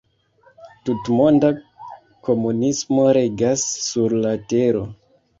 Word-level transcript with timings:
Tutmonda 0.87 1.51
komunismo 2.29 3.03
regas 3.17 3.65
sur 3.89 4.15
la 4.23 4.33
Tero. 4.55 4.83